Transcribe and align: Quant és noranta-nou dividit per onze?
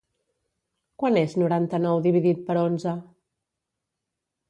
Quant 1.03 1.19
és 1.21 1.35
noranta-nou 1.43 2.03
dividit 2.09 2.43
per 2.51 2.59
onze? 2.65 2.99